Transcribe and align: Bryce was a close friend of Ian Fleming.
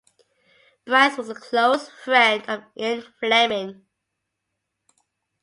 Bryce 0.83 1.15
was 1.15 1.29
a 1.29 1.35
close 1.35 1.87
friend 1.87 2.43
of 2.49 2.63
Ian 2.75 3.03
Fleming. 3.19 3.85